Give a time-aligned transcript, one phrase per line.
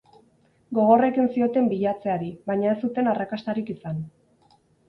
[0.77, 4.05] Gogor ekin zioten bilatzeari, baina ez zuten arrakastarik izan.